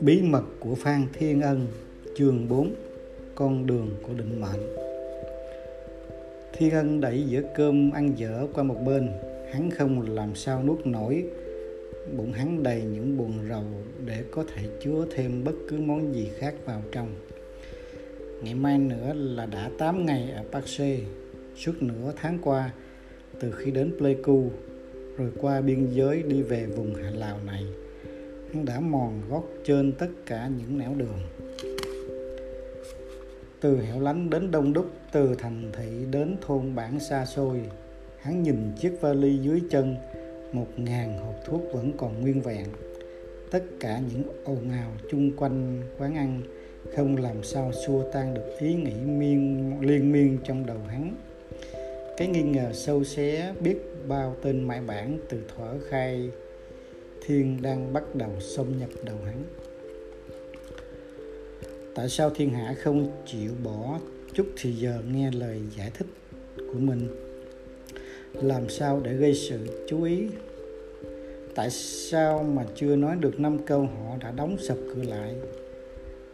[0.00, 1.66] Bí mật của Phan Thiên Ân,
[2.16, 2.74] Chương 4
[3.34, 4.60] Con đường của định mệnh.
[6.52, 9.08] Thiên Ân đẩy dĩa cơm ăn dở qua một bên,
[9.52, 11.24] Hắn không làm sao nuốt nổi.
[12.16, 13.64] Bụng hắn đầy những buồn rầu
[14.06, 17.14] Để có thể chứa thêm bất cứ món gì khác vào trong.
[18.42, 20.66] Ngày mai nữa là đã 8 ngày ở Park
[21.56, 22.70] Suốt nửa tháng qua
[23.42, 24.50] từ khi đến Pleiku,
[25.16, 27.64] Rồi qua biên giới đi về vùng Hạ Lào này
[28.52, 31.18] hắn đã mòn gót trên tất cả những nẻo đường.
[33.60, 37.60] Từ hẻo lánh đến đông đúc, từ thành thị đến thôn bản xa xôi,
[38.20, 39.96] hắn nhìn chiếc vali dưới chân,
[40.52, 42.66] một ngàn hộp thuốc vẫn còn nguyên vẹn.
[43.50, 46.40] Tất cả những ồn ào chung quanh quán ăn
[46.96, 51.14] không làm sao xua tan được ý nghĩ miên, liên miên trong đầu hắn
[52.16, 56.30] cái nghi ngờ sâu xé biết bao tên mãi bản từ thuở khai
[57.26, 59.44] thiên đang bắt đầu xâm nhập đầu hắn.
[61.94, 64.00] Tại sao thiên hạ không chịu bỏ
[64.34, 66.06] chút thì giờ nghe lời giải thích
[66.56, 67.08] của mình?
[68.32, 69.86] Làm sao để gây sự?
[69.88, 70.28] Chú ý,
[71.54, 75.34] tại sao mà chưa nói được năm câu họ đã đóng sập cửa lại?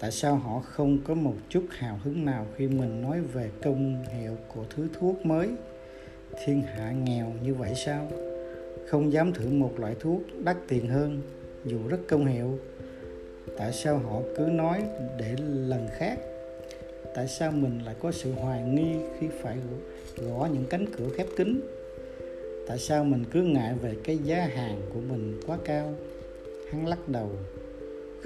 [0.00, 4.04] Tại sao họ không có một chút hào hứng nào khi mình nói về công
[4.04, 5.48] hiệu của thứ thuốc mới?
[6.44, 8.08] Thiên hạ nghèo như vậy sao?
[8.88, 11.22] Không dám thử một loại thuốc đắt tiền hơn,
[11.64, 12.58] dù rất công hiệu.
[13.58, 14.82] Tại sao họ cứ nói
[15.18, 16.18] để lần khác?
[17.14, 19.56] Tại sao mình lại có sự hoài nghi khi phải
[20.16, 21.60] gõ những cánh cửa khép kín?
[22.68, 25.94] Tại sao mình cứ ngại về cái giá hàng của mình quá cao?
[26.70, 27.30] Hắn lắc đầu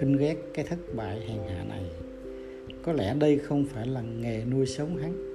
[0.00, 1.84] khinh ghét cái thất bại hèn hạ này.
[2.82, 5.34] Có lẽ đây không phải là nghề nuôi sống hắn.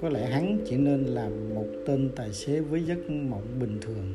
[0.00, 4.14] Có lẽ hắn chỉ nên là một tên tài xế với giấc mộng bình thường,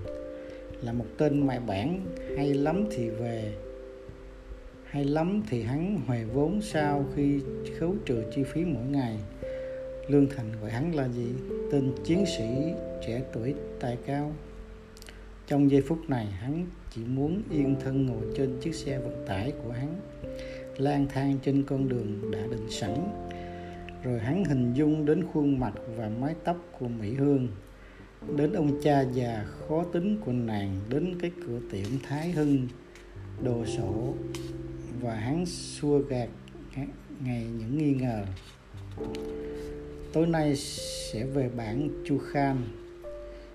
[0.82, 2.06] là một tên mại bản
[2.38, 3.54] hay lắm thì về,
[4.86, 7.40] hay lắm thì hắn huề vốn sau khi
[7.80, 9.18] khấu trừ chi phí mỗi ngày.
[10.08, 11.28] Lương thành gọi hắn là gì?
[11.72, 12.74] Tên chiến sĩ
[13.08, 14.36] trẻ tuổi, tài cao.
[15.48, 16.66] Trong giây phút này, hắn
[16.96, 19.96] chỉ muốn yên thân ngồi trên chiếc xe vận tải của hắn.
[20.78, 22.96] Lang thang trên con đường đã định sẵn,
[24.04, 27.48] rồi hắn hình dung đến khuôn mặt và mái tóc của mỹ hương,
[28.36, 32.68] đến ông cha già khó tính của nàng, đến cái cửa tiệm thái hưng,
[33.44, 34.14] đồ sổ,
[35.02, 36.30] và hắn xua gạt
[37.26, 38.26] ngày những nghi ngờ.
[40.14, 42.58] Tối nay sẽ về bản chu khan,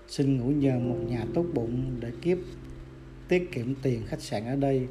[0.07, 2.37] xin ngủ nhờ một nhà tốt bụng để kiếp
[3.29, 4.87] tiết kiệm tiền khách sạn ở đây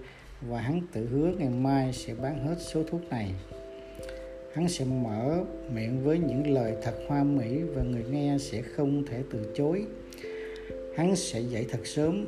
[0.49, 3.35] và hắn tự hứa ngày mai sẽ bán hết số thuốc này.
[4.55, 9.07] Hắn sẽ mở miệng với những lời thật hoa mỹ và người nghe sẽ không
[9.07, 9.85] thể từ chối.
[10.97, 12.27] Hắn sẽ dậy thật sớm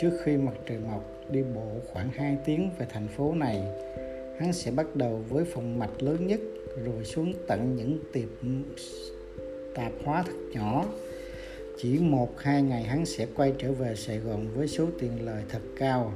[0.00, 3.62] trước khi mặt trời mọc, đi bộ khoảng 2 tiếng về thành phố này.
[4.38, 6.40] Hắn sẽ bắt đầu với phòng mạch lớn nhất,
[6.84, 8.28] rồi xuống tận những tiệm
[9.74, 10.84] tạp hóa thật nhỏ
[11.78, 15.42] chỉ một, hai ngày hắn sẽ quay trở về Sài Gòn với số tiền lời
[15.48, 16.12] thật cao.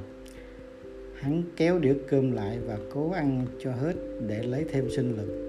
[1.15, 3.93] Hắn kéo đĩa cơm lại và cố ăn cho hết
[4.27, 5.43] để lấy thêm sinh lực.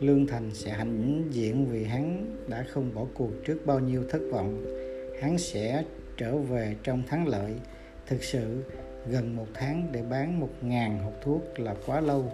[0.00, 4.20] Lương thành sẽ hãnh diện vì hắn đã không bỏ cuộc trước bao nhiêu thất
[4.32, 4.64] vọng.
[5.20, 5.84] Hắn sẽ
[6.16, 7.52] trở về trong thắng lợi.
[8.06, 8.64] Thực sự,
[9.10, 12.32] gần một tháng để bán một ngàn hộp thuốc là quá lâu.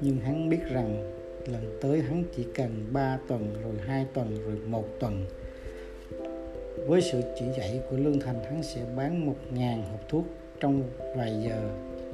[0.00, 1.14] Nhưng hắn biết rằng
[1.46, 5.24] lần tới hắn chỉ cần 3 tuần, rồi hai tuần, rồi một tuần
[6.86, 10.24] với sự chỉ dạy của lương thành, hắn sẽ bán một ngàn hộp thuốc.
[10.60, 10.82] Trong
[11.16, 11.70] vài giờ,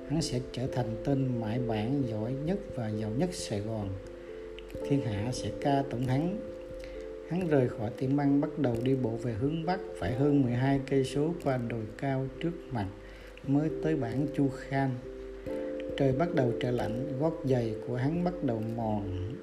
[0.08, 3.88] hắn sẽ trở thành tên mãi bản giỏi nhất và giàu nhất Sài Gòn.
[4.88, 6.36] Thiên hạ sẽ ca tụng hắn
[7.30, 10.80] hắn rời khỏi tiệm ăn, bắt đầu đi bộ về hướng bắc, phải hơn 12
[10.90, 12.86] cây số qua đồi cao trước mặt
[13.46, 14.90] mới tới bản Chu Khan.
[15.96, 19.34] Trời bắt đầu trở lạnh, gót giày của hắn bắt đầu mòn,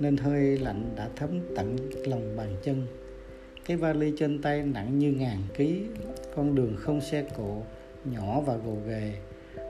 [0.00, 1.76] nên hơi lạnh đã thấm tận
[2.06, 2.86] lòng bàn chân
[3.66, 5.82] cái vali trên tay nặng như ngàn ký,
[6.34, 7.62] con đường không xe cộ,
[8.04, 9.12] nhỏ và gồ ghề.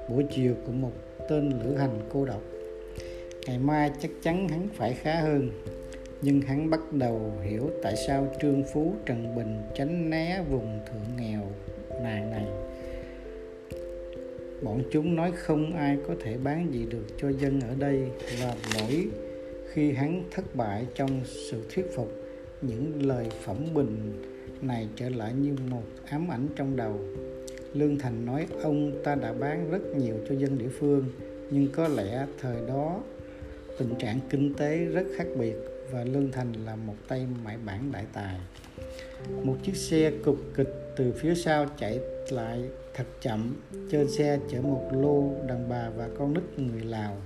[0.08, 0.92] Buổi chiều của một
[1.28, 2.42] tên lữ hành cô độc.
[3.46, 5.50] Ngày mai chắc chắn hắn phải khá hơn.
[6.22, 11.16] Nhưng hắn bắt đầu hiểu tại sao trương phú, trần bình tránh né vùng thượng
[11.16, 11.42] nghèo
[12.02, 12.46] nàng này.
[14.62, 18.02] Bọn chúng nói không ai có thể bán gì được cho dân ở đây
[18.40, 19.06] và mỗi
[19.72, 22.25] khi hắn thất bại trong sự thuyết phục
[22.66, 24.22] những lời phẩm bình
[24.62, 27.00] này trở lại như một ám ảnh trong đầu.
[27.74, 31.04] Lương thành nói, ông ta đã bán rất nhiều cho dân địa phương,
[31.50, 33.00] nhưng có lẽ thời đó
[33.78, 35.56] tình trạng kinh tế rất khác biệt
[35.90, 38.36] và lương thành là một tay mãi bản đại tài.
[39.42, 42.62] Một chiếc xe cục kịch từ phía sau chạy lại
[42.94, 43.56] thật chậm.
[43.90, 47.16] Trên xe chở một lô đàn bà và con nít người lào.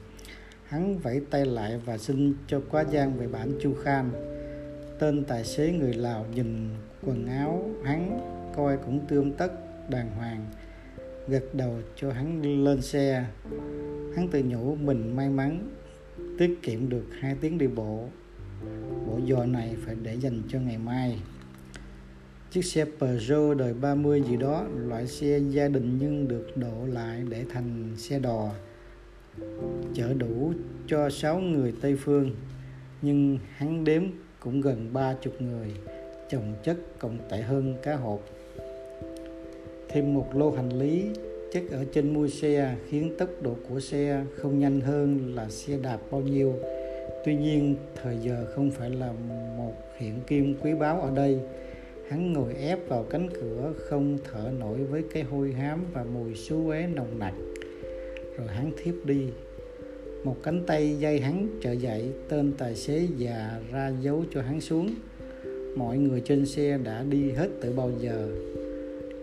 [0.65, 4.11] Hắn vẫy tay lại và xin cho quá giang về bản chu khan
[5.01, 6.69] tên tài xế người lào nhìn
[7.03, 8.21] quần áo hắn,
[8.57, 9.53] coi cũng tươm tất,
[9.91, 10.47] đàng hoàng,
[11.29, 13.25] gật đầu cho hắn lên xe.
[14.17, 15.69] Hắn tự nhủ mình may mắn
[16.39, 18.09] tiết kiệm được hai tiếng đi bộ.
[19.07, 21.19] Bộ giò này phải để dành cho ngày mai.
[22.51, 27.23] Chiếc xe Peugeot đời 30 gì đó, loại xe gia đình nhưng được độ lại
[27.29, 28.51] để thành xe đò.
[29.95, 30.53] Chở đủ
[30.87, 32.35] cho 6 người Tây Phương,
[33.03, 34.03] nhưng hắn đếm
[34.41, 35.69] cũng gần ba chục người,
[36.31, 38.21] chồng chất cộng tệ hơn cá hộp.
[39.89, 41.05] Thêm một lô hành lý
[41.53, 45.77] chất ở trên mui xe khiến tốc độ của xe không nhanh hơn là xe
[45.83, 46.55] đạp bao nhiêu.
[47.25, 49.13] Tuy nhiên, thời giờ không phải là
[49.57, 51.39] một hiện kim quý báu ở đây.
[52.09, 56.35] Hắn ngồi ép vào cánh cửa không thở nổi với cái hôi hám và mùi
[56.35, 57.35] xú uế nồng nặc.
[58.37, 59.27] Rồi hắn thiếp đi
[60.25, 64.61] một cánh tay dây hắn trở dậy, tên tài xế già ra dấu cho hắn
[64.61, 64.95] xuống.
[65.77, 68.29] Mọi người trên xe đã đi hết từ bao giờ.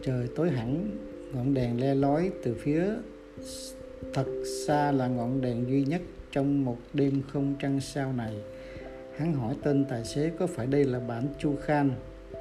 [0.04, 0.98] Trời tối hẳn,
[1.34, 2.84] ngọn đèn le lói từ phía
[4.14, 4.26] thật
[4.68, 6.02] xa là ngọn đèn duy nhất
[6.32, 8.34] trong một đêm không trăng sao này.
[9.18, 11.92] Hắn hỏi tên tài xế có phải đây là bản chu khan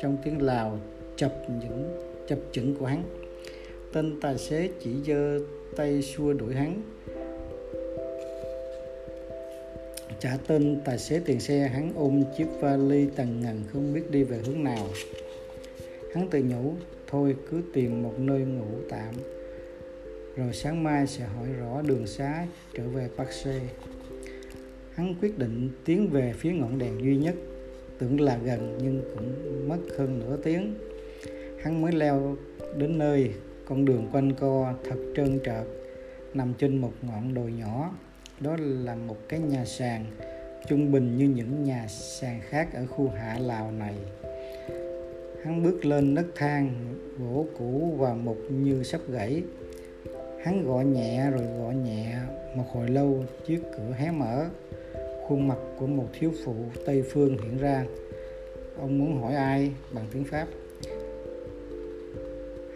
[0.03, 0.79] trong tiếng lào
[1.17, 1.99] chập những,
[2.29, 3.03] chập chững của hắn.
[3.93, 5.39] Tên tài xế chỉ giơ
[5.77, 6.83] tay xua đuổi hắn.
[10.21, 14.25] Trả tên tài xế tiền xe hắn ôm chiếc vali tầng ngần không biết đi
[14.25, 14.89] về hướng nào
[16.15, 16.75] hắn tự nhủ
[17.07, 19.15] thôi cứ tìm một nơi ngủ tạm
[20.37, 23.61] rồi sáng mai sẽ hỏi rõ đường xá trở về Parkse
[24.97, 27.35] Hắn quyết định tiến về phía ngọn đèn duy nhất,
[27.99, 29.33] tưởng là gần nhưng cũng
[29.69, 30.75] mất hơn nửa tiếng.
[31.63, 32.37] Hắn mới leo
[32.77, 33.31] đến nơi,
[33.65, 35.67] con đường quanh co thật trơn trợt,
[36.35, 37.91] nằm trên một ngọn đồi nhỏ.
[38.41, 40.05] Đó là một cái nhà sàn,
[40.69, 43.95] trung bình như những nhà sàn khác ở khu hạ Lào này.
[45.45, 49.43] Hắn bước lên nấc thang gỗ cũ và mục như sắp gãy.
[50.45, 52.17] Hắn gõ nhẹ rồi gõ nhẹ
[52.57, 54.47] một hồi lâu chiếc cửa hé mở.
[55.27, 56.55] Khuôn mặt của một thiếu phụ
[56.87, 57.85] tây phương hiện ra.
[58.79, 60.47] Ông muốn hỏi ai bằng tiếng pháp?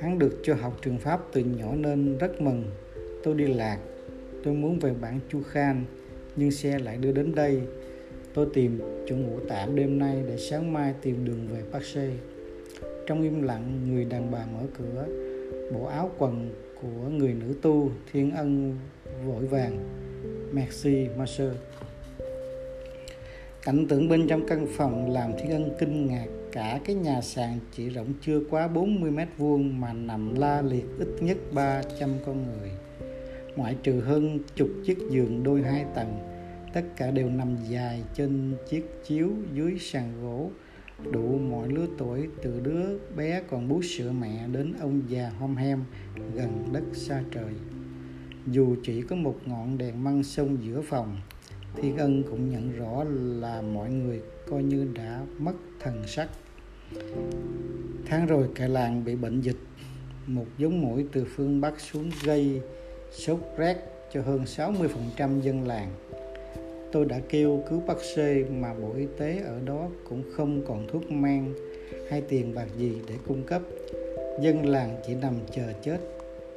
[0.00, 2.64] Hắn được cho học trường pháp từ nhỏ nên rất mừng.
[3.24, 3.78] Tôi đi lạc
[4.44, 5.84] tôi muốn về bản chu khan,
[6.36, 7.60] nhưng xe lại đưa đến đây.
[8.34, 12.10] Tôi tìm chỗ ngủ tạm đêm nay để sáng mai tìm đường về Bắc Sê
[13.06, 15.06] trong im lặng, người đàn bà mở cửa,
[15.72, 16.50] bộ áo quần
[16.82, 18.76] của người nữ tu, thiên ân,
[19.26, 19.78] vội vàng.
[20.52, 21.52] Merci master
[23.64, 26.26] cảnh tượng bên trong căn phòng làm thiên ân kinh ngạc.
[26.52, 30.84] Cả cái nhà sàn chỉ rộng chưa quá 40 mét vuông mà nằm la liệt
[30.98, 32.70] ít nhất 300 con người
[33.60, 36.18] ngoại trừ hơn chục chiếc giường đôi hai tầng,
[36.72, 40.50] tất cả đều nằm dài trên chiếc chiếu dưới sàn gỗ.
[41.12, 45.56] Đủ mọi lứa tuổi, từ đứa bé còn bú sữa mẹ đến ông già hom
[45.56, 45.84] hem
[46.34, 47.52] gần đất xa trời.
[48.46, 51.16] Dù chỉ có một ngọn đèn măng sông giữa phòng
[51.76, 53.04] thiên ân cũng nhận rõ
[53.40, 56.28] là mọi người coi như đã mất thần sắc.
[58.06, 59.58] Tháng rồi cả làng bị bệnh dịch,
[60.26, 62.60] một giống mũi từ phương Bắc xuống gây
[63.12, 63.76] sốt rét
[64.12, 65.90] cho hơn 60% dân làng.
[66.92, 70.86] Tôi đã kêu cứu bác sĩ mà bộ y tế ở đó cũng không còn
[70.88, 71.54] thuốc men
[72.10, 73.62] hay tiền bạc gì để cung cấp.
[74.40, 75.98] Dân làng chỉ nằm chờ chết.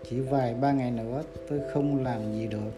[0.09, 2.71] Chỉ vài ba ngày nữa tôi không làm gì được.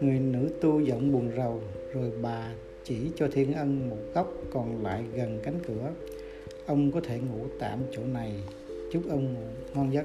[0.00, 1.60] Người nữ tu giọng buồn rầu,
[1.92, 2.52] rồi bà
[2.84, 5.90] chỉ cho thiên ân một góc còn lại gần cánh cửa.
[6.66, 8.32] Ông có thể ngủ tạm chỗ này.
[8.92, 10.04] Chúc ông ngủ ngon giấc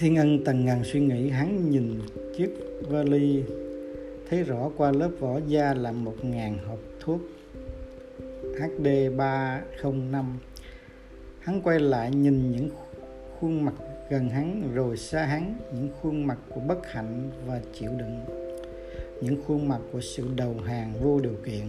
[0.00, 2.00] thiên ân tần ngàn suy nghĩ, hắn nhìn
[2.36, 2.50] chiếc
[2.88, 3.42] vali,
[4.30, 7.20] thấy rõ qua lớp vỏ da là một ngàn hộp thuốc
[8.58, 10.38] HD 305
[11.40, 12.68] hắn quay lại nhìn những
[13.40, 13.74] khuôn mặt
[14.10, 18.20] gần hắn, rồi xa hắn, những khuôn mặt của bất hạnh và chịu đựng.
[19.22, 21.64] Những khuôn mặt của sự đầu hàng vô điều kiện,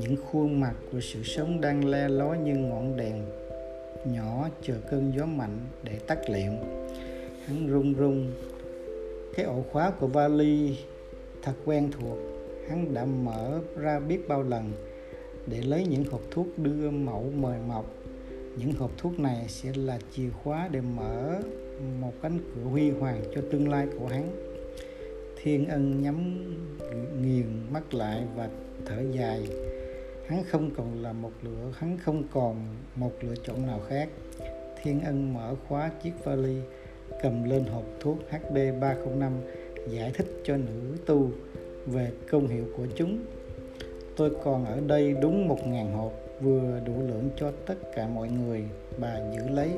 [0.00, 3.22] những khuôn mặt của sự sống đang le lói như ngọn đèn
[4.06, 6.52] nhỏ chờ cơn gió mạnh để tắt liệm
[7.46, 8.32] hắn run run.
[9.34, 10.76] Cái ổ khóa của vali
[11.42, 12.18] thật quen thuộc.
[12.68, 14.72] Hắn đã mở ra biết bao lần
[15.46, 17.86] để lấy những hộp thuốc đưa mẫu mời mọc.
[18.56, 21.40] Những hộp thuốc này sẽ là chìa khóa để mở
[22.00, 24.30] một cánh cửa huy hoàng cho tương lai của hắn.
[25.42, 26.44] Thiên ân nhắm
[27.22, 28.48] nghiền mắt lại và
[28.86, 29.48] thở dài.
[30.26, 32.56] Hắn không còn là một lựa hắn không còn
[32.94, 34.08] một lựa chọn nào khác.
[34.82, 36.56] Thiên ân mở khóa chiếc vali
[37.22, 39.32] cầm lên hộp thuốc hb 305
[39.88, 41.30] giải thích cho nữ tu
[41.86, 43.18] về công hiệu của chúng.
[44.16, 48.28] Tôi còn ở đây đúng một ngàn hộp, vừa đủ lượng cho tất cả mọi
[48.28, 48.64] người,
[48.98, 49.70] bà giữ lấy.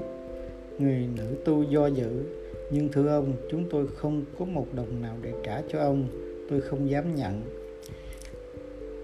[0.79, 2.25] Người nữ tu do dự,
[2.71, 6.07] nhưng thưa ông, chúng tôi không có một đồng nào để trả cho ông,
[6.51, 7.43] tôi không dám nhận.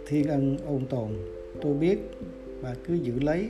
[0.07, 1.09] Thiên ân ôn tồn,
[1.61, 1.99] tôi biết
[2.63, 3.49] bà cứ giữ lấy.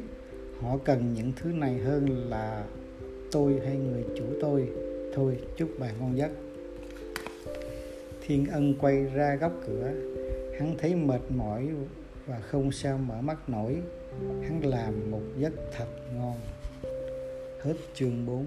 [0.61, 2.65] Họ cần những thứ này hơn là
[3.33, 4.69] tôi hay người chủ tôi.
[5.15, 6.31] Thôi, chúc bà ngon giấc.
[8.27, 9.93] Thiên ân quay ra góc cửa.
[10.59, 11.69] Hắn thấy mệt mỏi
[12.27, 13.77] và không sao mở mắt nổi.
[14.43, 16.37] Hắn làm một giấc thật ngon.
[17.63, 18.47] Hết chương 4